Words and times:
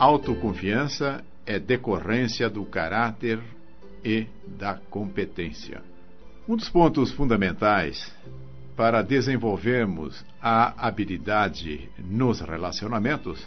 autoconfiança 0.00 1.22
é 1.44 1.58
decorrência 1.58 2.48
do 2.48 2.64
caráter 2.64 3.38
e 4.02 4.26
da 4.46 4.74
competência. 4.74 5.82
Um 6.48 6.56
dos 6.56 6.70
pontos 6.70 7.12
fundamentais 7.12 8.10
para 8.74 9.02
desenvolvermos 9.02 10.24
a 10.40 10.86
habilidade 10.86 11.90
nos 11.98 12.40
relacionamentos 12.40 13.46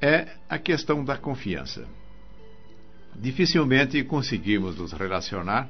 é 0.00 0.26
a 0.48 0.58
questão 0.58 1.04
da 1.04 1.16
confiança. 1.16 1.86
Dificilmente 3.14 4.02
conseguimos 4.02 4.76
nos 4.76 4.92
relacionar 4.92 5.68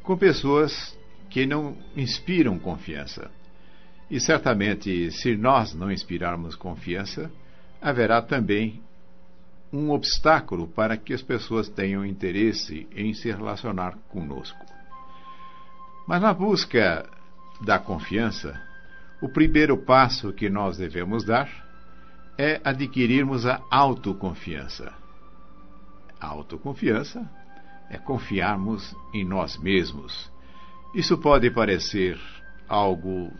com 0.00 0.16
pessoas 0.16 0.96
que 1.28 1.44
não 1.44 1.76
inspiram 1.96 2.56
confiança. 2.56 3.32
E 4.08 4.20
certamente, 4.20 5.10
se 5.10 5.36
nós 5.36 5.74
não 5.74 5.90
inspirarmos 5.90 6.54
confiança, 6.54 7.28
haverá 7.82 8.22
também 8.22 8.80
um 9.72 9.90
obstáculo 9.90 10.66
para 10.66 10.96
que 10.96 11.12
as 11.12 11.22
pessoas 11.22 11.68
tenham 11.68 12.04
interesse 12.04 12.86
em 12.94 13.12
se 13.12 13.30
relacionar 13.30 13.96
conosco. 14.08 14.64
Mas 16.06 16.22
na 16.22 16.32
busca 16.32 17.08
da 17.60 17.78
confiança, 17.78 18.60
o 19.20 19.28
primeiro 19.28 19.76
passo 19.76 20.32
que 20.32 20.48
nós 20.48 20.78
devemos 20.78 21.24
dar 21.24 21.48
é 22.38 22.60
adquirirmos 22.64 23.44
a 23.44 23.60
autoconfiança. 23.70 24.92
A 26.20 26.28
autoconfiança 26.28 27.28
é 27.90 27.98
confiarmos 27.98 28.94
em 29.12 29.24
nós 29.24 29.58
mesmos. 29.58 30.30
Isso 30.94 31.18
pode 31.18 31.50
parecer 31.50 32.18
algo 32.68 33.32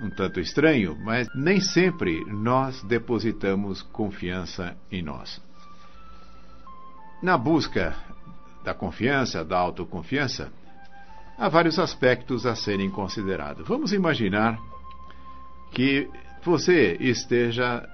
um 0.00 0.10
tanto 0.10 0.40
estranho, 0.40 0.96
mas 1.02 1.28
nem 1.34 1.60
sempre 1.60 2.24
nós 2.26 2.82
depositamos 2.82 3.82
confiança 3.82 4.76
em 4.90 5.02
nós. 5.02 5.40
Na 7.22 7.36
busca 7.36 7.94
da 8.64 8.74
confiança, 8.74 9.44
da 9.44 9.58
autoconfiança, 9.58 10.52
há 11.38 11.48
vários 11.48 11.78
aspectos 11.78 12.46
a 12.46 12.54
serem 12.54 12.90
considerados. 12.90 13.66
Vamos 13.66 13.92
imaginar 13.92 14.58
que 15.72 16.08
você 16.44 16.96
esteja 17.00 17.88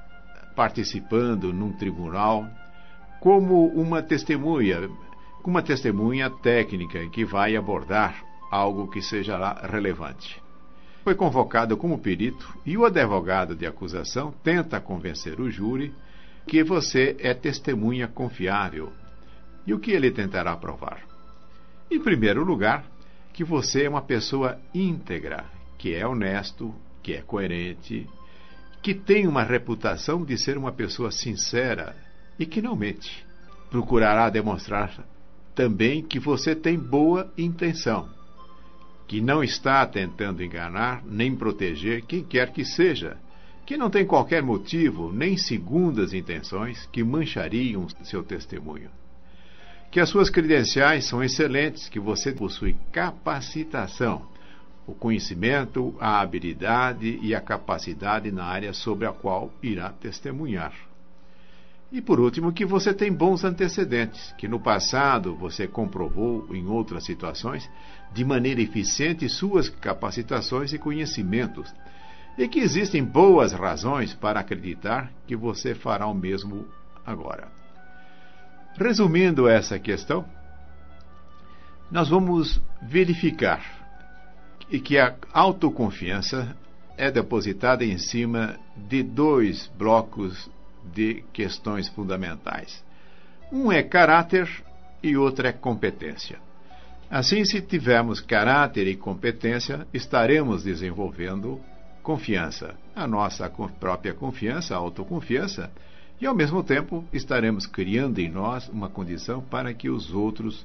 participando 0.57 1.53
num 1.53 1.73
tribunal 1.73 2.47
como 3.21 3.67
uma 3.67 4.03
testemunha, 4.03 4.91
uma 5.45 5.63
testemunha 5.63 6.31
técnica 6.31 7.07
que 7.09 7.25
vai 7.25 7.57
abordar 7.57 8.23
algo 8.51 8.89
que 8.89 9.03
seja 9.03 9.37
relevante 9.71 10.48
foi 11.09 11.15
convocado 11.15 11.75
como 11.75 11.99
perito 11.99 12.55
e 12.67 12.77
o 12.77 12.85
advogado 12.85 13.57
de 13.57 13.65
acusação 13.65 14.31
tenta 14.45 14.79
convencer 14.79 15.41
o 15.41 15.51
júri 15.51 15.91
que 16.47 16.63
você 16.63 17.17
é 17.19 17.33
testemunha 17.33 18.07
confiável. 18.07 18.93
E 19.67 19.73
o 19.73 19.79
que 19.79 19.91
ele 19.91 20.11
tentará 20.11 20.55
provar? 20.55 21.01
Em 21.91 21.99
primeiro 21.99 22.45
lugar, 22.45 22.85
que 23.33 23.43
você 23.43 23.85
é 23.85 23.89
uma 23.89 24.03
pessoa 24.03 24.61
íntegra, 24.75 25.47
que 25.79 25.95
é 25.95 26.07
honesto, 26.07 26.75
que 27.03 27.15
é 27.15 27.23
coerente, 27.23 28.07
que 28.83 28.93
tem 28.93 29.27
uma 29.27 29.45
reputação 29.45 30.23
de 30.23 30.37
ser 30.37 30.59
uma 30.59 30.73
pessoa 30.73 31.11
sincera 31.11 31.97
e 32.39 32.45
que 32.45 32.61
não 32.61 32.77
mente. 32.77 33.25
Procurará 33.71 34.29
demonstrar 34.29 34.93
também 35.55 36.03
que 36.03 36.19
você 36.19 36.55
tem 36.55 36.79
boa 36.79 37.33
intenção 37.39 38.18
que 39.09 39.23
não 39.23 39.43
está 39.43 39.87
tentando 39.87 40.45
enganar 40.45 41.03
nem 41.05 41.35
proteger 41.35 42.03
quem 42.03 42.23
quer 42.23 42.53
que 42.53 42.63
seja, 42.63 43.17
que 43.65 43.77
não 43.77 43.89
tem 43.89 44.05
qualquer 44.05 44.43
motivo 44.43 45.11
nem 45.11 45.37
segundas 45.37 46.13
intenções 46.13 46.87
que 46.93 47.03
manchariam 47.03 47.87
seu 48.05 48.23
testemunho. 48.23 48.91
Que 49.91 49.99
as 49.99 50.11
suas 50.11 50.29
credenciais 50.29 51.07
são 51.07 51.25
excelentes, 51.25 51.89
que 51.89 51.99
você 51.99 52.33
possui 52.33 52.77
capacitação, 52.93 54.29
o 54.87 54.93
conhecimento, 54.93 55.95
a 55.99 56.21
habilidade 56.21 57.19
e 57.23 57.35
a 57.35 57.41
capacidade 57.41 58.31
na 58.31 58.45
área 58.45 58.75
sobre 58.75 59.07
a 59.07 59.13
qual 59.13 59.51
irá 59.63 59.91
testemunhar. 59.91 60.88
E 61.91 62.03
por 62.03 62.21
último, 62.21 62.53
que 62.53 62.67
você 62.67 62.93
tem 62.93 63.11
bons 63.11 63.45
antecedentes, 63.45 64.35
que 64.37 64.47
no 64.47 64.61
passado 64.61 65.35
você 65.35 65.67
comprovou 65.67 66.55
em 66.55 66.67
outras 66.67 67.05
situações 67.05 67.69
de 68.13 68.25
maneira 68.25 68.61
eficiente 68.61 69.29
suas 69.29 69.71
capacitações 69.71 70.73
e 70.73 70.79
conhecimentos, 70.79 71.73
e 72.37 72.47
que 72.47 72.61
existem 72.61 73.03
boas 73.03 73.53
razões 73.53 74.13
para 74.13 74.41
acreditar 74.41 75.11
que 75.27 75.35
você 75.35 75.75
fará 75.75 76.07
o 76.07 76.15
mesmo 76.15 76.67
agora. 77.07 77.49
Resumindo 78.77 79.49
essa 79.49 79.79
questão, 79.79 80.25
nós 81.91 82.11
vamos 82.11 82.61
verificar 82.83 83.65
que 84.85 84.99
a 84.99 85.17
autoconfiança 85.33 86.55
é 86.99 87.11
depositada 87.11 87.83
em 87.83 87.97
cima 87.97 88.57
de 88.77 89.03
dois 89.03 89.67
blocos 89.79 90.51
de 90.93 91.25
questões 91.33 91.89
fundamentais. 91.89 92.85
Um 93.53 93.73
é 93.73 93.83
caráter 93.83 94.49
e 95.03 95.17
outro 95.17 95.47
é 95.47 95.53
competência. 95.53 96.39
Assim, 97.11 97.45
se 97.45 97.61
tivermos 97.63 98.21
caráter 98.21 98.87
e 98.87 98.95
competência, 98.95 99.87
estaremos 99.95 100.65
desenvolvendo 100.65 101.59
confiança, 102.03 102.75
a 102.95 103.07
nossa 103.07 103.51
própria 103.81 104.13
confiança, 104.13 104.75
a 104.75 104.79
autoconfiança, 104.79 105.71
e 106.21 106.27
ao 106.27 106.35
mesmo 106.35 106.63
tempo 106.63 107.05
estaremos 107.13 107.67
criando 107.67 108.19
em 108.19 108.29
nós 108.29 108.69
uma 108.69 108.89
condição 108.89 109.41
para 109.41 109.73
que 109.73 109.89
os 109.89 110.13
outros 110.13 110.65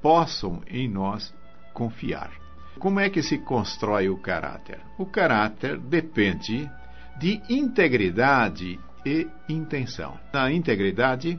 possam 0.00 0.62
em 0.68 0.88
nós 0.88 1.34
confiar. 1.74 2.30
Como 2.78 2.98
é 3.00 3.10
que 3.10 3.22
se 3.22 3.38
constrói 3.38 4.08
o 4.08 4.16
caráter? 4.16 4.80
O 4.96 5.04
caráter 5.04 5.78
depende 5.78 6.70
de 7.18 7.40
integridade 7.48 8.78
e 9.04 9.28
intenção. 9.48 10.18
Na 10.32 10.50
integridade, 10.52 11.38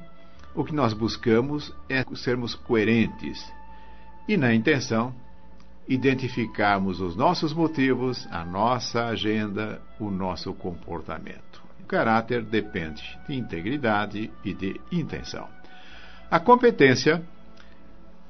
o 0.56 0.64
que 0.64 0.74
nós 0.74 0.94
buscamos 0.94 1.74
é 1.90 2.04
sermos 2.16 2.56
coerentes 2.56 3.52
e 4.28 4.38
na 4.38 4.54
intenção, 4.54 5.14
identificarmos 5.88 7.02
os 7.02 7.16
nossos 7.16 7.54
motivos, 7.54 8.28
a 8.32 8.46
nossa 8.46 9.06
agenda, 9.08 9.82
o 10.00 10.10
nosso 10.10 10.54
comportamento. 10.54 11.62
O 11.82 11.86
caráter 11.86 12.42
depende 12.44 13.04
de 13.28 13.36
integridade 13.36 14.32
e 14.44 14.54
de 14.54 14.80
intenção. 14.92 15.48
A 16.32 16.40
competência 16.40 17.22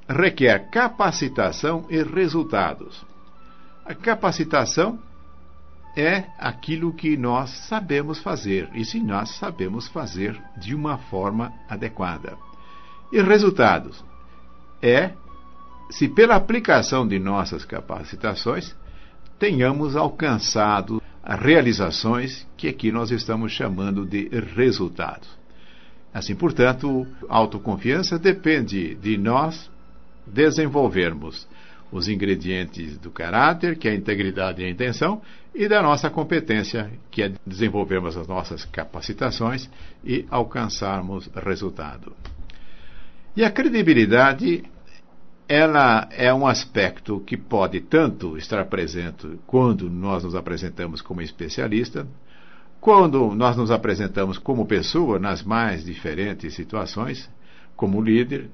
requer 0.10 0.70
capacitação 0.70 1.86
e 1.90 2.02
resultados. 2.02 3.06
A 3.86 3.94
capacitação 3.94 5.00
é 5.96 6.26
aquilo 6.40 6.94
que 6.94 7.16
nós 7.16 7.50
sabemos 7.68 8.20
fazer, 8.20 8.70
e 8.74 8.84
se 8.84 9.00
nós 9.00 9.30
sabemos 9.38 9.88
fazer 9.88 10.42
de 10.58 10.74
uma 10.74 10.98
forma 10.98 11.54
adequada. 11.70 12.36
E 13.12 13.22
resultados 13.22 14.04
é 14.82 15.12
se 15.90 16.08
pela 16.08 16.36
aplicação 16.36 17.08
de 17.08 17.20
nossas 17.20 17.64
capacitações 17.64 18.76
tenhamos 19.38 19.96
alcançado 19.96 21.02
realizações 21.24 22.48
que 22.58 22.68
aqui 22.68 22.92
nós 22.92 23.12
estamos 23.12 23.52
chamando 23.52 24.06
de 24.06 24.30
resultados. 24.56 25.30
Assim, 26.14 26.36
portanto, 26.36 27.08
autoconfiança 27.30 28.20
depende 28.20 28.96
de 28.96 29.18
nós 29.18 29.70
desenvolvermos 30.26 31.48
os 31.92 32.08
ingredientes 32.08 32.98
do 32.98 33.12
caráter, 33.12 33.78
que 33.78 33.88
é 33.88 33.92
a 33.92 33.96
integridade 33.96 34.62
e 34.62 34.66
a 34.66 34.70
intenção, 34.70 35.22
e 35.54 35.68
da 35.68 35.82
nossa 35.82 36.10
competência, 36.10 36.92
que 37.12 37.22
é 37.22 37.32
desenvolvermos 37.46 38.18
as 38.18 38.28
nossas 38.28 38.66
capacitações 38.66 39.70
e 40.04 40.26
alcançarmos 40.30 41.30
resultado. 41.36 42.16
E 43.36 43.44
a 43.44 43.52
credibilidade 43.52 44.64
ela 45.48 46.08
é 46.12 46.34
um 46.34 46.48
aspecto 46.48 47.20
que 47.20 47.38
pode 47.38 47.82
tanto 47.82 48.38
estar 48.38 48.66
presente 48.66 49.40
quando 49.46 49.90
nós 49.90 50.24
nos 50.24 50.36
apresentamos 50.36 51.02
como 51.02 51.22
especialista, 51.22 52.08
quando 52.80 53.34
nós 53.36 53.56
nos 53.56 53.70
apresentamos 53.70 54.38
como 54.38 54.66
pessoa 54.66 55.20
nas 55.20 55.44
mais 55.44 55.86
diferentes 55.86 56.54
situações, 56.54 57.30
como 57.76 58.02
líder, 58.02 58.50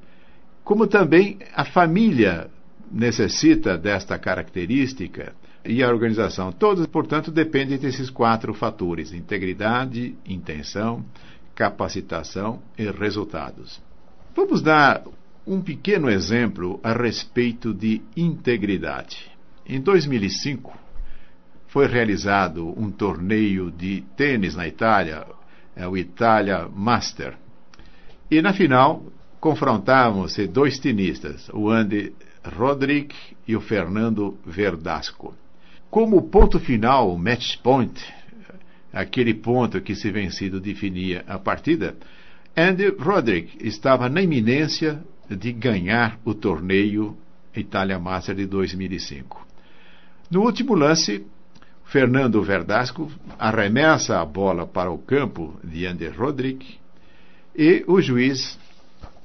como 0.64 0.88
também 0.88 1.40
a 1.56 1.64
família 1.64 2.50
necessita 2.92 3.78
desta 3.78 4.18
característica 4.18 5.34
e 5.66 5.84
a 5.84 5.90
organização. 5.90 6.52
Todos, 6.52 6.86
portanto, 6.88 7.32
dependem 7.32 7.78
desses 7.78 8.10
quatro 8.10 8.54
fatores: 8.54 9.14
integridade, 9.14 10.16
intenção, 10.26 11.04
capacitação 11.56 12.62
e 12.78 12.90
resultados. 12.90 13.82
Vamos 14.36 14.62
dar 14.62 15.04
um 15.46 15.62
pequeno 15.62 16.10
exemplo 16.10 16.80
a 16.84 16.94
respeito 16.94 17.74
de 17.74 18.02
integridade. 18.16 19.32
Em 19.66 19.82
2005, 19.82 20.78
foi 21.68 21.88
realizado 21.88 22.68
um 22.80 22.92
torneio 22.92 23.72
de 23.72 24.02
tênis 24.16 24.56
na 24.56 24.68
Itália, 24.68 25.26
é 25.76 25.88
o 25.88 25.98
Italia 25.98 26.68
Master, 26.68 27.38
E 28.32 28.42
na 28.42 28.54
final, 28.54 29.04
confrontavam-se 29.40 30.46
dois 30.46 30.78
tenistas, 30.78 31.50
o 31.52 31.70
Andy 31.70 32.14
Roderick 32.44 33.16
e 33.48 33.56
o 33.56 33.62
Fernando 33.62 34.38
Verdasco. 34.46 35.34
Como 35.90 36.30
ponto 36.30 36.60
final, 36.60 37.18
match 37.18 37.58
point, 37.64 38.00
aquele 38.94 39.34
ponto 39.34 39.82
que 39.82 39.96
se 39.96 40.12
vencido 40.12 40.60
definia 40.60 41.24
a 41.28 41.40
partida, 41.40 41.96
Andy 42.56 42.90
Roderick 42.90 43.58
estava 43.66 44.08
na 44.08 44.22
iminência 44.22 45.04
de 45.28 45.52
ganhar 45.52 46.20
o 46.24 46.34
torneio 46.36 47.18
Itália 47.56 47.98
Master 47.98 48.36
de 48.36 48.46
2005. 48.46 49.48
No 50.30 50.44
último 50.44 50.76
lance, 50.76 51.26
Fernando 51.86 52.42
Verdasco 52.44 53.12
arremessa 53.40 54.20
a 54.20 54.26
bola 54.26 54.68
para 54.68 54.92
o 54.92 55.00
campo 55.00 55.60
de 55.64 55.88
Andy 55.88 56.08
Roderick 56.10 56.78
e 57.56 57.84
o 57.88 58.00
juiz 58.00 58.60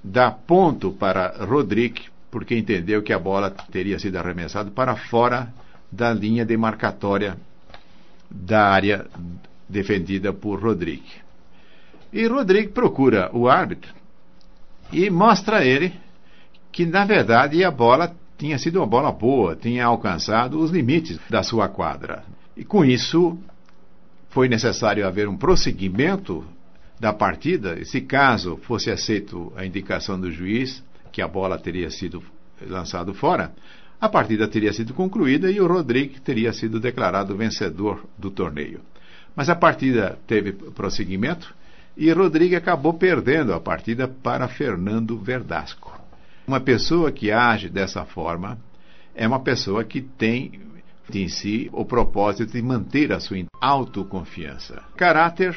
dá 0.03 0.31
ponto 0.31 0.93
para 0.93 1.45
Roderick 1.45 2.09
porque 2.31 2.57
entendeu 2.57 3.03
que 3.03 3.13
a 3.13 3.19
bola 3.19 3.51
teria 3.51 3.99
sido 3.99 4.17
arremessada 4.17 4.71
para 4.71 4.97
fora 4.97 5.53
da 5.95 6.13
linha 6.13 6.45
demarcatória 6.45 7.37
da 8.31 8.69
área 8.69 9.07
defendida 9.69 10.33
por 10.33 10.61
Rodrigo. 10.61 11.05
E 12.13 12.27
Rodrigo 12.27 12.73
procura 12.73 13.31
o 13.33 13.49
árbitro 13.49 13.93
e 14.93 15.09
mostra 15.09 15.59
a 15.59 15.65
ele 15.65 15.93
que, 16.73 16.85
na 16.85 17.05
verdade, 17.05 17.63
a 17.65 17.71
bola 17.71 18.15
tinha 18.37 18.59
sido 18.59 18.81
uma 18.81 18.87
bola 18.87 19.13
boa, 19.13 19.55
tinha 19.55 19.87
alcançado 19.87 20.59
os 20.59 20.71
limites 20.71 21.19
da 21.31 21.43
sua 21.43 21.69
quadra. 21.69 22.25
E 22.57 22.65
com 22.65 22.85
isso, 22.85 23.39
foi 24.31 24.49
necessário 24.49 25.07
haver 25.07 25.29
um 25.29 25.37
prosseguimento 25.37 26.45
da 26.99 27.13
partida. 27.13 27.79
E 27.79 27.85
se 27.85 28.01
caso 28.01 28.57
fosse 28.63 28.91
aceito 28.91 29.53
a 29.57 29.65
indicação 29.65 30.21
do 30.21 30.31
juiz, 30.31 30.83
que 31.13 31.23
a 31.23 31.29
bola 31.29 31.59
teria 31.59 31.91
sido 31.91 32.23
lançada 32.61 33.15
fora, 33.15 33.53
a 34.05 34.09
partida 34.11 34.47
teria 34.47 34.71
sido 34.71 34.93
concluída 34.93 35.51
e 35.51 35.59
o 35.59 35.67
Rodrigo 35.67 36.21
teria 36.21 36.53
sido 36.53 36.79
declarado 36.79 37.35
vencedor 37.35 38.05
do 38.19 38.31
torneio. 38.31 38.81
Mas 39.35 39.49
a 39.49 39.57
partida 39.57 40.19
teve 40.27 40.53
prosseguimento 40.53 41.55
e 41.97 42.13
Rodrigo 42.13 42.55
acabou 42.55 42.93
perdendo 42.93 43.55
a 43.55 43.61
partida 43.61 44.07
para 44.07 44.47
Fernando 44.47 45.19
Verdasco. 45.19 45.99
Uma 46.47 46.61
pessoa 46.61 47.11
que 47.11 47.33
age 47.33 47.71
dessa 47.71 48.05
forma 48.05 48.59
é 49.15 49.27
uma 49.27 49.41
pessoa 49.41 49.83
que 49.85 50.03
tem 50.03 50.61
em 51.11 51.29
si 51.29 51.71
o 51.73 51.87
propósito 51.87 52.53
de 52.53 52.61
manter 52.61 53.11
a 53.11 53.19
sua 53.21 53.39
autoconfiança. 53.59 54.83
Caráter, 54.99 55.57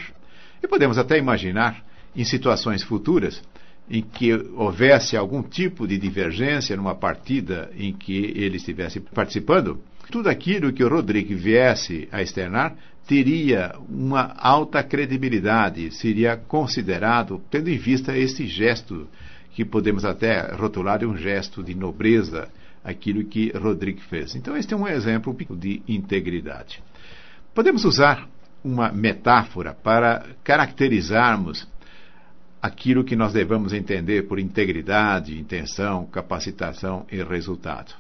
e 0.63 0.67
podemos 0.69 0.97
até 0.97 1.17
imaginar 1.17 1.83
em 2.15 2.23
situações 2.23 2.81
futuras 2.81 3.43
em 3.89 4.01
que 4.01 4.33
houvesse 4.33 5.15
algum 5.15 5.41
tipo 5.41 5.87
de 5.87 5.97
divergência 5.97 6.75
numa 6.75 6.95
partida 6.95 7.71
em 7.77 7.93
que 7.93 8.33
ele 8.35 8.57
estivesse 8.57 8.99
participando, 8.99 9.79
tudo 10.11 10.29
aquilo 10.29 10.73
que 10.73 10.83
o 10.83 10.89
Rodrigo 10.89 11.35
viesse 11.35 12.07
a 12.11 12.21
externar 12.21 12.75
teria 13.07 13.73
uma 13.89 14.33
alta 14.37 14.83
credibilidade, 14.83 15.91
seria 15.91 16.35
considerado, 16.35 17.41
tendo 17.49 17.69
em 17.69 17.77
vista 17.77 18.17
este 18.17 18.45
gesto, 18.45 19.07
que 19.53 19.63
podemos 19.63 20.05
até 20.05 20.53
rotular 20.53 20.99
de 20.99 21.05
um 21.05 21.17
gesto 21.17 21.63
de 21.63 21.73
nobreza, 21.73 22.49
aquilo 22.83 23.23
que 23.23 23.51
Rodrigo 23.57 24.01
fez. 24.01 24.35
Então, 24.35 24.55
este 24.55 24.73
é 24.73 24.77
um 24.77 24.87
exemplo 24.87 25.35
de 25.57 25.81
integridade. 25.87 26.83
Podemos 27.55 27.83
usar 27.85 28.27
uma 28.63 28.91
metáfora 28.91 29.73
para 29.73 30.25
caracterizarmos 30.43 31.67
aquilo 32.61 33.03
que 33.03 33.15
nós 33.15 33.33
devemos 33.33 33.73
entender 33.73 34.27
por 34.27 34.39
integridade, 34.39 35.39
intenção, 35.39 36.05
capacitação 36.05 37.05
e 37.11 37.21
resultado. 37.23 37.93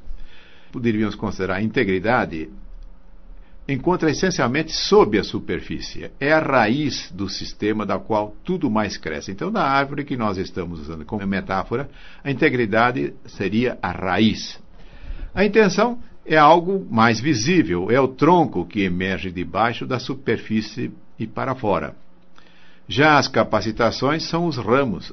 Poderíamos 0.71 1.15
considerar 1.15 1.61
integridade 1.61 2.49
encontra 3.67 4.09
essencialmente 4.09 4.71
sob 4.71 5.19
a 5.19 5.23
superfície. 5.23 6.09
É 6.19 6.31
a 6.31 6.39
raiz 6.39 7.11
do 7.11 7.27
sistema 7.27 7.85
da 7.85 7.99
qual 7.99 8.33
tudo 8.43 8.69
mais 8.69 8.95
cresce. 8.95 9.31
Então, 9.31 9.51
na 9.51 9.61
árvore 9.61 10.05
que 10.05 10.15
nós 10.15 10.37
estamos 10.37 10.79
usando 10.79 11.03
como 11.03 11.27
metáfora, 11.27 11.89
a 12.23 12.31
integridade 12.31 13.13
seria 13.25 13.77
a 13.81 13.91
raiz. 13.91 14.59
A 15.35 15.43
intenção 15.43 15.99
é 16.25 16.37
algo 16.37 16.85
mais 16.89 17.19
visível, 17.19 17.91
é 17.91 17.99
o 17.99 18.07
tronco 18.07 18.65
que 18.65 18.81
emerge 18.81 19.31
debaixo 19.31 19.85
da 19.85 19.99
superfície 19.99 20.91
e 21.19 21.27
para 21.27 21.53
fora. 21.53 21.95
Já 22.87 23.17
as 23.17 23.27
capacitações 23.27 24.23
são 24.23 24.45
os 24.45 24.57
ramos, 24.57 25.11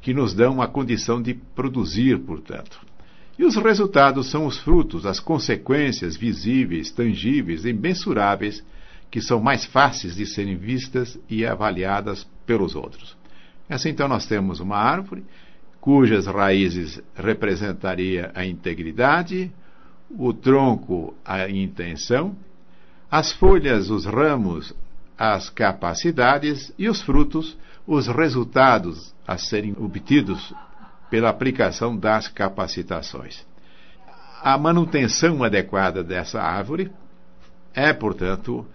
que 0.00 0.14
nos 0.14 0.34
dão 0.34 0.60
a 0.60 0.66
condição 0.66 1.20
de 1.20 1.34
produzir, 1.34 2.18
portanto. 2.20 2.80
E 3.38 3.44
os 3.44 3.56
resultados 3.56 4.30
são 4.30 4.46
os 4.46 4.58
frutos, 4.58 5.06
as 5.06 5.18
consequências 5.18 6.16
visíveis, 6.16 6.90
tangíveis 6.90 7.64
e 7.64 7.72
mensuráveis, 7.72 8.64
que 9.10 9.20
são 9.20 9.40
mais 9.40 9.64
fáceis 9.64 10.14
de 10.14 10.26
serem 10.26 10.56
vistas 10.56 11.18
e 11.28 11.44
avaliadas 11.44 12.26
pelos 12.46 12.74
outros. 12.74 13.16
Assim, 13.68 13.90
então, 13.90 14.08
nós 14.08 14.26
temos 14.26 14.60
uma 14.60 14.76
árvore 14.76 15.24
cujas 15.80 16.26
raízes 16.26 17.02
representaria 17.14 18.30
a 18.34 18.46
integridade, 18.46 19.52
o 20.10 20.32
tronco 20.32 21.14
a 21.24 21.48
intenção, 21.50 22.34
as 23.10 23.32
folhas, 23.32 23.90
os 23.90 24.06
ramos, 24.06 24.74
as 25.18 25.48
capacidades 25.50 26.72
e 26.78 26.88
os 26.88 27.02
frutos, 27.02 27.56
os 27.86 28.06
resultados 28.06 29.14
a 29.26 29.38
serem 29.38 29.74
obtidos 29.78 30.52
pela 31.10 31.28
aplicação 31.28 31.96
das 31.96 32.28
capacitações. 32.28 33.46
A 34.42 34.58
manutenção 34.58 35.42
adequada 35.42 36.02
dessa 36.02 36.40
árvore 36.40 36.90
é, 37.72 37.92
portanto, 37.92 38.66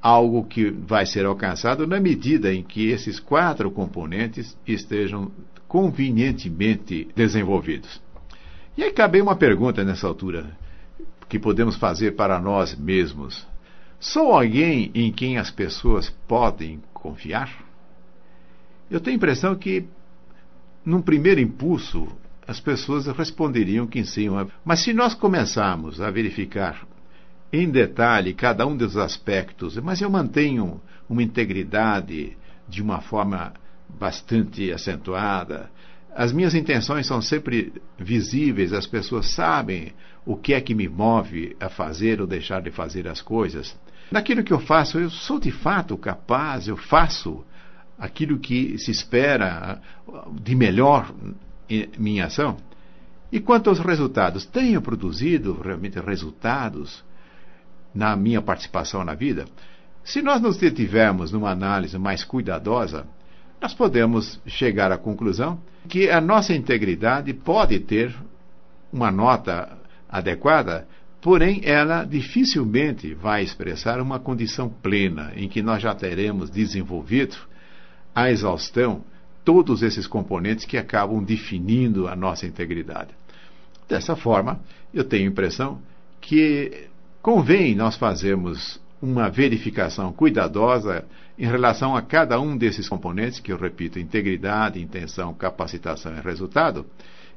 algo 0.00 0.44
que 0.44 0.70
vai 0.70 1.06
ser 1.06 1.24
alcançado 1.24 1.86
na 1.86 1.98
medida 1.98 2.52
em 2.52 2.62
que 2.62 2.88
esses 2.88 3.18
quatro 3.18 3.70
componentes 3.70 4.56
estejam 4.66 5.30
convenientemente 5.66 7.08
desenvolvidos. 7.16 8.00
E 8.76 8.84
aí 8.84 8.92
cabe 8.92 9.20
uma 9.20 9.34
pergunta 9.34 9.82
nessa 9.82 10.06
altura 10.06 10.56
que 11.28 11.38
podemos 11.38 11.76
fazer 11.76 12.14
para 12.14 12.38
nós 12.38 12.76
mesmos. 12.76 13.46
Sou 14.08 14.30
alguém 14.30 14.92
em 14.94 15.10
quem 15.10 15.36
as 15.36 15.50
pessoas 15.50 16.08
podem 16.28 16.80
confiar? 16.94 17.50
Eu 18.88 19.00
tenho 19.00 19.16
a 19.16 19.18
impressão 19.18 19.56
que, 19.56 19.84
num 20.84 21.02
primeiro 21.02 21.40
impulso, 21.40 22.06
as 22.46 22.60
pessoas 22.60 23.08
responderiam 23.08 23.84
que 23.84 24.04
sim. 24.04 24.28
Mas 24.64 24.84
se 24.84 24.92
nós 24.92 25.12
começarmos 25.12 26.00
a 26.00 26.08
verificar 26.08 26.86
em 27.52 27.68
detalhe 27.68 28.32
cada 28.32 28.64
um 28.64 28.76
dos 28.76 28.96
aspectos, 28.96 29.76
mas 29.78 30.00
eu 30.00 30.08
mantenho 30.08 30.80
uma 31.08 31.24
integridade 31.24 32.38
de 32.68 32.80
uma 32.80 33.00
forma 33.00 33.54
bastante 33.88 34.70
acentuada, 34.70 35.68
as 36.14 36.32
minhas 36.32 36.54
intenções 36.54 37.08
são 37.08 37.20
sempre 37.20 37.72
visíveis, 37.98 38.72
as 38.72 38.86
pessoas 38.86 39.32
sabem 39.32 39.92
o 40.24 40.36
que 40.36 40.54
é 40.54 40.60
que 40.60 40.76
me 40.76 40.88
move 40.88 41.56
a 41.58 41.68
fazer 41.68 42.20
ou 42.20 42.26
deixar 42.26 42.62
de 42.62 42.70
fazer 42.70 43.08
as 43.08 43.20
coisas. 43.20 43.76
Naquilo 44.10 44.44
que 44.44 44.52
eu 44.52 44.60
faço, 44.60 44.98
eu 44.98 45.10
sou 45.10 45.38
de 45.38 45.50
fato 45.50 45.96
capaz, 45.96 46.68
eu 46.68 46.76
faço 46.76 47.44
aquilo 47.98 48.38
que 48.38 48.78
se 48.78 48.90
espera 48.90 49.80
de 50.40 50.54
melhor 50.54 51.12
em 51.68 51.88
minha 51.98 52.26
ação. 52.26 52.56
E 53.32 53.40
quanto 53.40 53.68
aos 53.68 53.80
resultados, 53.80 54.46
tenho 54.46 54.80
produzido 54.80 55.60
realmente 55.60 55.98
resultados 55.98 57.04
na 57.94 58.14
minha 58.14 58.40
participação 58.40 59.04
na 59.04 59.14
vida? 59.14 59.46
Se 60.04 60.22
nós 60.22 60.40
nos 60.40 60.56
detivermos 60.56 61.32
numa 61.32 61.50
análise 61.50 61.98
mais 61.98 62.22
cuidadosa, 62.22 63.06
nós 63.60 63.74
podemos 63.74 64.40
chegar 64.46 64.92
à 64.92 64.98
conclusão 64.98 65.60
que 65.88 66.08
a 66.08 66.20
nossa 66.20 66.54
integridade 66.54 67.32
pode 67.32 67.80
ter 67.80 68.14
uma 68.92 69.10
nota 69.10 69.76
adequada, 70.08 70.86
porém 71.26 71.60
ela 71.64 72.04
dificilmente 72.04 73.12
vai 73.12 73.42
expressar 73.42 74.00
uma 74.00 74.20
condição 74.20 74.68
plena 74.68 75.32
em 75.34 75.48
que 75.48 75.60
nós 75.60 75.82
já 75.82 75.92
teremos 75.92 76.48
desenvolvido 76.48 77.36
a 78.14 78.30
exaustão 78.30 79.02
todos 79.44 79.82
esses 79.82 80.06
componentes 80.06 80.64
que 80.64 80.78
acabam 80.78 81.20
definindo 81.24 82.06
a 82.06 82.14
nossa 82.14 82.46
integridade. 82.46 83.10
Dessa 83.88 84.14
forma, 84.14 84.60
eu 84.94 85.02
tenho 85.02 85.24
a 85.24 85.32
impressão 85.32 85.82
que 86.20 86.86
convém 87.20 87.74
nós 87.74 87.96
fazermos 87.96 88.80
uma 89.00 89.28
verificação 89.28 90.12
cuidadosa 90.12 91.04
em 91.38 91.46
relação 91.46 91.94
a 91.94 92.02
cada 92.02 92.40
um 92.40 92.56
desses 92.56 92.88
componentes, 92.88 93.40
que 93.40 93.52
eu 93.52 93.58
repito, 93.58 93.98
integridade, 93.98 94.80
intenção, 94.80 95.34
capacitação 95.34 96.16
e 96.16 96.20
resultado, 96.20 96.86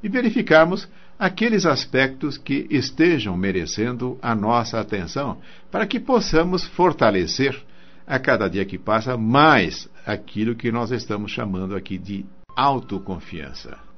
e 0.02 0.08
verificarmos 0.08 0.88
aqueles 1.18 1.66
aspectos 1.66 2.38
que 2.38 2.66
estejam 2.70 3.36
merecendo 3.36 4.18
a 4.22 4.34
nossa 4.34 4.80
atenção, 4.80 5.38
para 5.70 5.86
que 5.86 6.00
possamos 6.00 6.64
fortalecer 6.64 7.62
a 8.06 8.18
cada 8.18 8.48
dia 8.48 8.64
que 8.64 8.78
passa 8.78 9.16
mais 9.16 9.88
aquilo 10.06 10.56
que 10.56 10.72
nós 10.72 10.90
estamos 10.90 11.30
chamando 11.30 11.76
aqui 11.76 11.98
de 11.98 12.24
autoconfiança. 12.56 13.89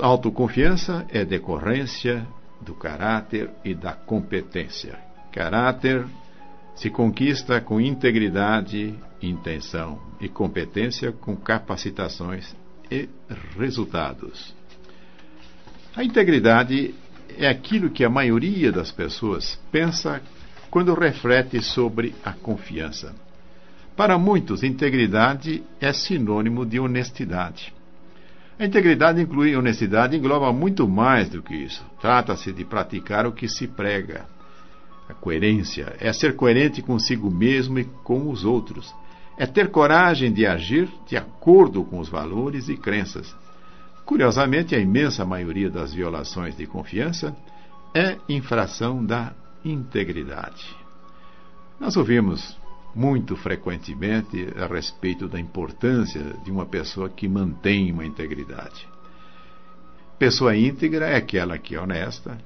Autoconfiança 0.00 1.06
é 1.08 1.24
decorrência 1.24 2.26
do 2.60 2.74
caráter 2.74 3.50
e 3.64 3.74
da 3.74 3.92
competência. 3.92 4.98
Caráter 5.32 6.06
se 6.74 6.90
conquista 6.90 7.60
com 7.60 7.80
integridade, 7.80 8.94
intenção 9.22 10.00
e 10.20 10.28
competência 10.28 11.12
com 11.12 11.36
capacitações 11.36 12.54
e 12.90 13.08
resultados. 13.58 14.54
A 15.94 16.04
integridade 16.04 16.94
é 17.38 17.48
aquilo 17.48 17.90
que 17.90 18.04
a 18.04 18.10
maioria 18.10 18.70
das 18.70 18.92
pessoas 18.92 19.58
pensa 19.72 20.22
quando 20.70 20.94
reflete 20.94 21.62
sobre 21.62 22.14
a 22.24 22.32
confiança. 22.32 23.14
Para 23.96 24.18
muitos, 24.18 24.62
integridade 24.62 25.62
é 25.80 25.92
sinônimo 25.92 26.66
de 26.66 26.78
honestidade. 26.78 27.75
A 28.58 28.64
integridade 28.64 29.20
inclui 29.20 29.54
honestidade 29.54 30.16
engloba 30.16 30.50
muito 30.52 30.88
mais 30.88 31.28
do 31.28 31.42
que 31.42 31.54
isso. 31.54 31.84
Trata-se 32.00 32.52
de 32.52 32.64
praticar 32.64 33.26
o 33.26 33.32
que 33.32 33.48
se 33.48 33.66
prega. 33.66 34.24
A 35.08 35.14
coerência 35.14 35.94
é 36.00 36.12
ser 36.12 36.34
coerente 36.34 36.80
consigo 36.80 37.30
mesmo 37.30 37.78
e 37.78 37.84
com 37.84 38.30
os 38.30 38.44
outros. 38.44 38.94
É 39.36 39.46
ter 39.46 39.70
coragem 39.70 40.32
de 40.32 40.46
agir 40.46 40.88
de 41.06 41.16
acordo 41.16 41.84
com 41.84 41.98
os 41.98 42.08
valores 42.08 42.68
e 42.68 42.76
crenças. 42.76 43.36
Curiosamente, 44.06 44.74
a 44.74 44.78
imensa 44.78 45.24
maioria 45.24 45.68
das 45.68 45.92
violações 45.92 46.56
de 46.56 46.66
confiança 46.66 47.36
é 47.94 48.16
infração 48.28 49.04
da 49.04 49.32
integridade. 49.64 50.74
Nós 51.78 51.96
ouvimos 51.96 52.56
muito 52.96 53.36
frequentemente 53.36 54.48
a 54.56 54.66
respeito 54.66 55.28
da 55.28 55.38
importância 55.38 56.32
de 56.42 56.50
uma 56.50 56.64
pessoa 56.64 57.10
que 57.10 57.28
mantém 57.28 57.92
uma 57.92 58.06
integridade. 58.06 58.88
Pessoa 60.18 60.56
íntegra 60.56 61.06
é 61.06 61.16
aquela 61.16 61.58
que 61.58 61.74
é 61.74 61.80
honesta, 61.80 62.38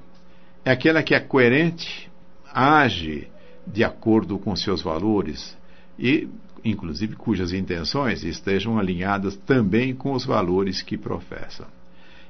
é 0.65 0.71
aquela 0.71 1.01
que 1.01 1.15
é 1.15 1.21
coerente, 1.21 2.11
age 2.53 3.29
de 3.65 3.81
acordo 3.81 4.37
com 4.37 4.53
seus 4.53 4.81
valores 4.81 5.57
e, 5.97 6.27
inclusive, 6.65 7.15
cujas 7.15 7.53
intenções 7.53 8.21
estejam 8.25 8.77
alinhadas 8.77 9.37
também 9.37 9.95
com 9.95 10.11
os 10.11 10.25
valores 10.25 10.81
que 10.81 10.97
professa. 10.97 11.65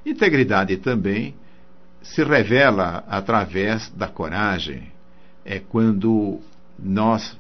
Integridade 0.06 0.78
também 0.78 1.34
se 2.04 2.24
revela 2.24 3.04
através 3.08 3.90
da 3.90 4.08
coragem. 4.08 4.92
É 5.44 5.58
quando 5.58 6.40
nós 6.78 7.36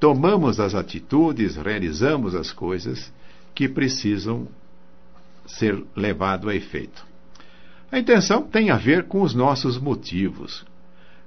tomamos 0.00 0.58
as 0.58 0.74
atitudes, 0.74 1.56
realizamos 1.56 2.34
as 2.34 2.50
coisas 2.50 3.12
que 3.54 3.68
precisam 3.68 4.48
ser 5.46 5.84
levado 5.94 6.48
a 6.48 6.56
efeito. 6.56 7.06
A 7.92 7.98
intenção 7.98 8.42
tem 8.42 8.70
a 8.70 8.76
ver 8.76 9.04
com 9.04 9.20
os 9.20 9.34
nossos 9.34 9.78
motivos, 9.78 10.64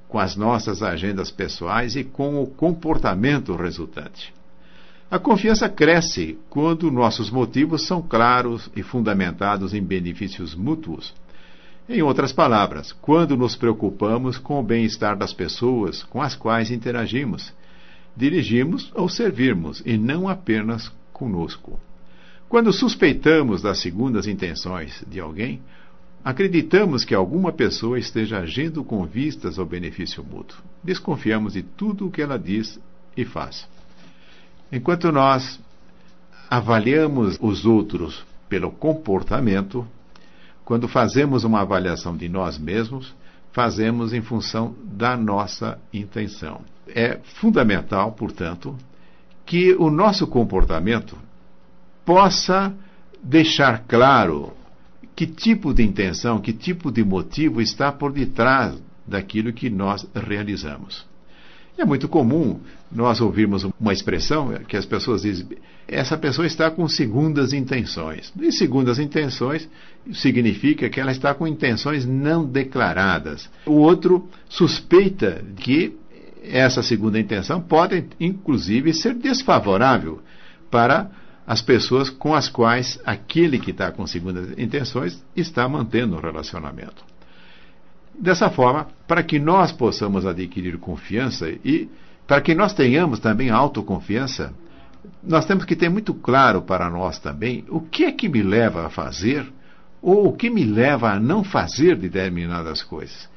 com 0.08 0.18
as 0.18 0.36
nossas 0.36 0.82
agendas 0.82 1.30
pessoais 1.30 1.96
e 1.96 2.04
com 2.04 2.42
o 2.42 2.48
comportamento 2.48 3.56
resultante. 3.56 4.34
A 5.12 5.20
confiança 5.20 5.70
cresce 5.70 6.40
quando 6.50 6.90
nossos 6.90 7.30
motivos 7.30 7.86
são 7.86 8.02
claros 8.02 8.72
e 8.76 8.82
fundamentados 8.82 9.74
em 9.76 9.84
benefícios 9.84 10.56
mútuos. 10.56 11.14
Em 11.88 12.02
outras 12.02 12.32
palavras, 12.32 12.92
quando 12.94 13.38
nos 13.38 13.56
preocupamos 13.56 14.40
com 14.40 14.60
o 14.60 14.64
bem-estar 14.64 15.16
das 15.16 15.34
pessoas 15.34 16.02
com 16.04 16.22
as 16.22 16.34
quais 16.34 16.72
interagimos 16.72 17.54
dirigimos 18.16 18.92
ou 18.94 19.10
servirmos, 19.10 19.82
e 19.86 19.98
não 19.98 20.28
apenas 20.28 20.92
conosco. 21.12 21.80
Quando 22.48 22.72
suspeitamos 22.72 23.62
das 23.62 23.80
segundas 23.80 24.28
intenções 24.28 25.04
de 25.08 25.20
alguém, 25.20 25.62
acreditamos 26.24 27.04
que 27.04 27.16
alguma 27.16 27.52
pessoa 27.52 27.98
esteja 27.98 28.40
agindo 28.40 28.84
com 28.84 29.06
vistas 29.06 29.58
ao 29.58 29.66
benefício 29.66 30.24
mútuo. 30.24 30.60
Desconfiamos 30.84 31.54
de 31.54 31.64
tudo 31.64 32.08
o 32.08 32.12
que 32.12 32.22
ela 32.22 32.38
diz 32.38 32.80
e 33.18 33.26
faz. 33.26 33.68
Enquanto 34.72 35.12
nós 35.12 35.60
avaliamos 36.50 37.38
os 37.42 37.66
outros 37.66 38.24
pelo 38.48 38.72
comportamento, 38.72 39.88
quando 40.64 40.88
fazemos 40.88 41.44
uma 41.44 41.62
avaliação 41.62 42.16
de 42.16 42.30
nós 42.30 42.58
mesmos, 42.58 43.14
fazemos 43.54 44.14
em 44.14 44.22
função 44.22 44.76
da 44.84 45.16
nossa 45.16 45.80
intenção. 45.94 46.62
É 46.88 47.20
fundamental, 47.40 48.12
portanto, 48.12 48.76
que 49.46 49.74
o 49.76 49.90
nosso 49.90 50.28
comportamento 50.28 51.18
possa 52.04 52.74
deixar 53.22 53.84
claro 53.88 54.52
que 55.16 55.28
tipo 55.28 55.74
de 55.74 55.84
intenção, 55.84 56.42
que 56.42 56.52
tipo 56.52 56.92
de 56.92 57.04
motivo 57.04 57.62
está 57.62 57.92
por 57.92 58.12
detrás 58.12 58.82
daquilo 59.08 59.54
que 59.54 59.70
nós 59.70 60.06
realizamos. 60.14 61.06
É 61.78 61.86
muito 61.86 62.08
comum 62.08 62.60
nós 62.92 63.20
ouvirmos 63.20 63.66
uma 63.80 63.94
expressão 63.94 64.54
que 64.68 64.78
as 64.78 64.86
pessoas 64.86 65.24
dizem: 65.24 65.58
essa 65.88 66.18
pessoa 66.18 66.46
está 66.46 66.70
com 66.70 66.88
segundas 66.88 67.52
intenções. 67.52 68.32
E 68.40 68.52
segundas 68.52 69.00
intenções 69.00 69.68
significa 70.14 70.90
que 70.90 71.00
ela 71.00 71.12
está 71.12 71.34
com 71.34 71.48
intenções 71.48 72.06
não 72.06 72.46
declaradas. 72.46 73.50
O 73.66 73.74
outro 73.74 74.30
suspeita 74.48 75.44
que 75.58 75.98
essa 76.44 76.84
segunda 76.84 77.20
intenção 77.20 77.62
pode, 77.62 78.06
inclusive, 78.20 78.94
ser 78.94 79.16
desfavorável 79.16 80.22
para 80.70 81.10
as 81.46 81.62
pessoas 81.62 82.10
com 82.10 82.34
as 82.34 82.48
quais 82.48 83.00
aquele 83.06 83.60
que 83.60 83.72
está 83.72 83.92
com 83.92 84.08
segundas 84.08 84.58
intenções 84.58 85.24
está 85.36 85.68
mantendo 85.68 86.16
o 86.16 86.22
relacionamento. 86.22 87.04
Dessa 88.18 88.50
forma, 88.50 88.88
para 89.08 89.24
que 89.24 89.40
nós 89.40 89.72
possamos 89.72 90.26
adquirir 90.26 90.78
confiança 90.78 91.50
e 91.50 91.90
para 92.28 92.42
que 92.42 92.54
nós 92.54 92.74
tenhamos 92.74 93.20
também 93.20 93.50
autoconfiança, 93.50 94.54
nós 95.22 95.46
temos 95.46 95.66
que 95.66 95.76
ter 95.76 95.90
muito 95.90 96.14
claro 96.14 96.62
para 96.62 96.90
nós 96.90 97.20
também 97.20 97.66
o 97.70 97.82
que 97.82 98.06
é 98.06 98.12
que 98.12 98.30
me 98.30 98.42
leva 98.42 98.86
a 98.86 98.90
fazer 98.90 99.46
ou 100.02 100.28
o 100.28 100.34
que 100.34 100.50
me 100.50 100.64
leva 100.64 101.12
a 101.12 101.20
não 101.20 101.44
fazer 101.44 101.96
determinadas 101.98 102.84
coisas. 102.84 103.30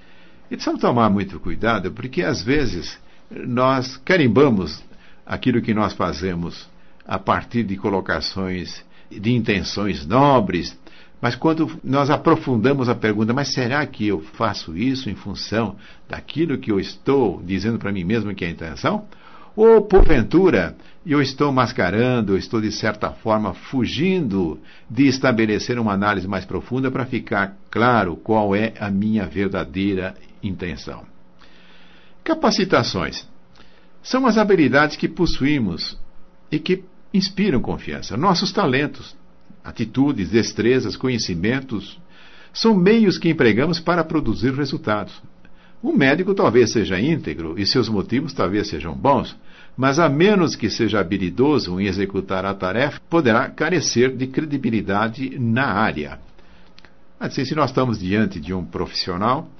E 0.46 0.50
precisamos 0.50 0.80
tomar 0.80 1.10
muito 1.10 1.40
cuidado, 1.40 1.90
porque 1.92 2.22
às 2.22 2.42
vezes 2.42 2.98
nós 3.30 3.96
carimbamos 3.98 4.82
aquilo 5.24 5.62
que 5.62 5.74
nós 5.74 5.92
fazemos 5.92 6.68
a 7.04 7.18
partir 7.18 7.64
de 7.64 7.76
colocações 7.76 8.84
de 9.10 9.32
intenções 9.32 10.06
nobres, 10.06 10.76
mas 11.20 11.34
quando 11.34 11.80
nós 11.82 12.10
aprofundamos 12.10 12.88
a 12.88 12.94
pergunta, 12.94 13.32
mas 13.32 13.52
será 13.52 13.84
que 13.86 14.06
eu 14.06 14.20
faço 14.20 14.76
isso 14.76 15.08
em 15.08 15.14
função 15.14 15.76
daquilo 16.08 16.58
que 16.58 16.70
eu 16.70 16.78
estou 16.78 17.42
dizendo 17.42 17.78
para 17.78 17.92
mim 17.92 18.04
mesmo 18.04 18.34
que 18.34 18.44
é 18.44 18.48
a 18.48 18.50
intenção? 18.50 19.06
Ou, 19.56 19.80
porventura, 19.80 20.76
eu 21.06 21.22
estou 21.22 21.50
mascarando, 21.50 22.34
eu 22.34 22.36
estou, 22.36 22.60
de 22.60 22.70
certa 22.70 23.10
forma, 23.10 23.54
fugindo 23.54 24.60
de 24.90 25.06
estabelecer 25.06 25.78
uma 25.78 25.94
análise 25.94 26.28
mais 26.28 26.44
profunda 26.44 26.90
para 26.90 27.06
ficar 27.06 27.56
claro 27.70 28.16
qual 28.16 28.54
é 28.54 28.74
a 28.78 28.90
minha 28.90 29.24
verdadeira 29.24 30.14
intenção? 30.42 31.04
Capacitações 32.22 33.26
são 34.02 34.26
as 34.26 34.36
habilidades 34.36 34.96
que 34.96 35.08
possuímos 35.08 35.98
e 36.52 36.58
que 36.58 36.84
inspiram 37.14 37.60
confiança. 37.60 38.16
Nossos 38.16 38.52
talentos, 38.52 39.16
atitudes, 39.66 40.30
destrezas, 40.30 40.96
conhecimentos, 40.96 41.98
são 42.52 42.74
meios 42.74 43.18
que 43.18 43.28
empregamos 43.28 43.80
para 43.80 44.04
produzir 44.04 44.54
resultados. 44.54 45.20
Um 45.82 45.92
médico 45.92 46.34
talvez 46.34 46.70
seja 46.70 46.98
íntegro 47.00 47.58
e 47.58 47.66
seus 47.66 47.88
motivos 47.88 48.32
talvez 48.32 48.68
sejam 48.68 48.94
bons, 48.94 49.36
mas 49.76 49.98
a 49.98 50.08
menos 50.08 50.54
que 50.56 50.70
seja 50.70 51.00
habilidoso 51.00 51.78
em 51.80 51.86
executar 51.86 52.46
a 52.46 52.54
tarefa, 52.54 53.00
poderá 53.10 53.50
carecer 53.50 54.16
de 54.16 54.26
credibilidade 54.28 55.36
na 55.38 55.66
área. 55.66 56.18
Assim, 57.18 57.44
se 57.44 57.54
nós 57.54 57.70
estamos 57.70 57.98
diante 57.98 58.40
de 58.40 58.54
um 58.54 58.64
profissional, 58.64 59.50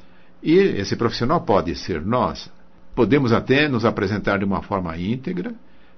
e 0.42 0.54
esse 0.54 0.96
profissional 0.96 1.40
pode 1.40 1.74
ser 1.74 2.00
nós, 2.00 2.50
podemos 2.94 3.32
até 3.32 3.68
nos 3.68 3.84
apresentar 3.84 4.38
de 4.38 4.44
uma 4.44 4.62
forma 4.62 4.96
íntegra, 4.96 5.52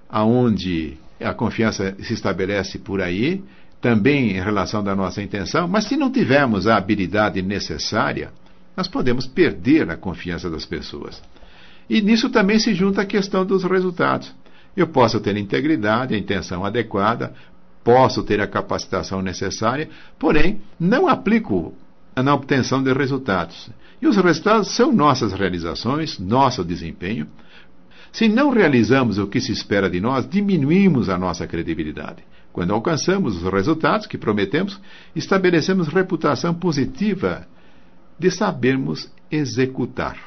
aonde 0.09 0.97
a 1.21 1.35
confiança 1.35 1.95
se 2.00 2.15
estabelece 2.15 2.79
por 2.79 3.00
aí, 3.00 3.43
também 3.80 4.37
em 4.37 4.40
relação 4.40 4.82
da 4.82 4.94
nossa 4.94 5.23
intenção, 5.23 5.68
mas 5.68 5.85
se 5.85 5.97
não 5.97 6.11
tivermos 6.11 6.66
a 6.66 6.76
habilidade 6.76 7.40
necessária, 7.42 8.30
nós 8.76 8.88
podemos 8.88 9.26
perder 9.26 9.90
a 9.90 9.97
confiança 9.97 10.50
das 10.50 10.64
pessoas. 10.64 11.23
E 11.88 12.00
nisso 12.00 12.28
também 12.28 12.58
se 12.58 12.75
junta 12.75 13.02
a 13.02 13.06
questão 13.06 13.44
dos 13.44 13.64
resultados. 13.64 14.35
Eu 14.76 14.88
posso 14.88 15.18
ter 15.20 15.37
integridade, 15.37 16.14
a 16.14 16.18
intenção 16.18 16.64
adequada, 16.64 17.32
posso 17.82 18.23
ter 18.23 18.40
a 18.40 18.47
capacitação 18.47 19.23
necessária, 19.23 19.88
porém 20.18 20.61
não 20.78 21.08
aplico 21.08 21.75
na 22.14 22.35
obtenção 22.35 22.82
de 22.82 22.92
resultados. 22.92 23.70
E 24.00 24.06
os 24.06 24.16
resultados 24.16 24.68
são 24.68 24.92
nossas 24.92 25.32
realizações, 25.32 26.18
nosso 26.18 26.64
desempenho. 26.64 27.26
Se 28.12 28.28
não 28.28 28.50
realizamos 28.50 29.18
o 29.18 29.26
que 29.26 29.40
se 29.40 29.52
espera 29.52 29.88
de 29.88 30.00
nós, 30.00 30.28
diminuímos 30.28 31.08
a 31.08 31.18
nossa 31.18 31.47
credibilidade. 31.47 32.23
Quando 32.59 32.75
alcançamos 32.75 33.41
os 33.41 33.53
resultados 33.53 34.09
que 34.09 34.19
prometemos, 34.19 34.81
estabelecemos 35.15 35.87
reputação 35.87 36.53
positiva 36.53 37.47
de 38.19 38.33
sabermos 38.33 39.09
executar. 39.31 40.19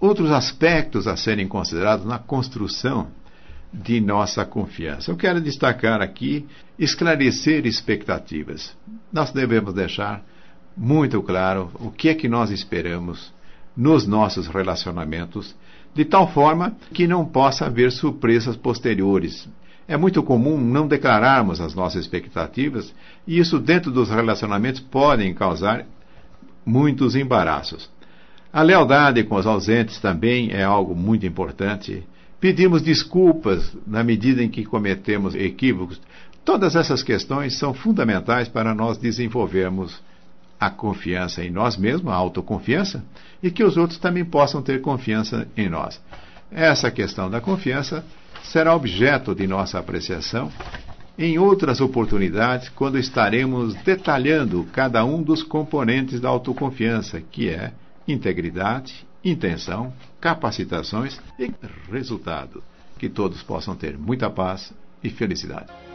Outros 0.00 0.32
aspectos 0.32 1.06
a 1.06 1.16
serem 1.16 1.46
considerados 1.46 2.04
na 2.04 2.18
construção 2.18 3.12
de 3.72 4.00
nossa 4.00 4.44
confiança. 4.44 5.12
Eu 5.12 5.16
quero 5.16 5.40
destacar 5.40 6.02
aqui 6.02 6.44
esclarecer 6.76 7.64
expectativas. 7.64 8.76
Nós 9.12 9.30
devemos 9.30 9.72
deixar 9.72 10.24
muito 10.76 11.22
claro 11.22 11.70
o 11.74 11.92
que 11.92 12.08
é 12.08 12.14
que 12.16 12.28
nós 12.28 12.50
esperamos 12.50 13.32
nos 13.76 14.04
nossos 14.04 14.48
relacionamentos, 14.48 15.54
de 15.94 16.04
tal 16.04 16.28
forma 16.28 16.76
que 16.92 17.06
não 17.06 17.24
possa 17.24 17.66
haver 17.66 17.92
surpresas 17.92 18.56
posteriores. 18.56 19.48
É 19.88 19.96
muito 19.96 20.22
comum 20.22 20.58
não 20.58 20.88
declararmos 20.88 21.60
as 21.60 21.74
nossas 21.74 22.02
expectativas 22.02 22.92
e 23.26 23.38
isso 23.38 23.58
dentro 23.58 23.90
dos 23.90 24.10
relacionamentos 24.10 24.80
podem 24.80 25.32
causar 25.32 25.86
muitos 26.64 27.14
embaraços. 27.14 27.88
A 28.52 28.62
lealdade 28.62 29.22
com 29.22 29.36
os 29.36 29.46
ausentes 29.46 30.00
também 30.00 30.50
é 30.50 30.64
algo 30.64 30.94
muito 30.94 31.24
importante. 31.24 32.02
Pedimos 32.40 32.82
desculpas 32.82 33.76
na 33.86 34.02
medida 34.02 34.42
em 34.42 34.48
que 34.48 34.64
cometemos 34.64 35.34
equívocos. 35.34 36.00
Todas 36.44 36.74
essas 36.74 37.02
questões 37.02 37.58
são 37.58 37.72
fundamentais 37.72 38.48
para 38.48 38.74
nós 38.74 38.98
desenvolvermos 38.98 40.00
a 40.58 40.70
confiança 40.70 41.44
em 41.44 41.50
nós 41.50 41.76
mesmos, 41.76 42.12
a 42.12 42.16
autoconfiança, 42.16 43.04
e 43.42 43.50
que 43.50 43.62
os 43.62 43.76
outros 43.76 43.98
também 43.98 44.24
possam 44.24 44.62
ter 44.62 44.80
confiança 44.80 45.46
em 45.56 45.68
nós. 45.68 46.00
Essa 46.50 46.90
questão 46.90 47.30
da 47.30 47.40
confiança 47.40 48.04
será 48.50 48.74
objeto 48.74 49.34
de 49.34 49.46
nossa 49.46 49.78
apreciação 49.78 50.50
em 51.18 51.38
outras 51.38 51.80
oportunidades, 51.80 52.68
quando 52.68 52.98
estaremos 52.98 53.74
detalhando 53.76 54.66
cada 54.72 55.04
um 55.04 55.22
dos 55.22 55.42
componentes 55.42 56.20
da 56.20 56.28
autoconfiança, 56.28 57.20
que 57.20 57.48
é 57.48 57.72
integridade, 58.06 59.06
intenção, 59.24 59.92
capacitações 60.20 61.18
e 61.38 61.50
resultado. 61.90 62.62
Que 62.98 63.08
todos 63.08 63.42
possam 63.42 63.74
ter 63.74 63.96
muita 63.96 64.28
paz 64.30 64.72
e 65.02 65.10
felicidade. 65.10 65.85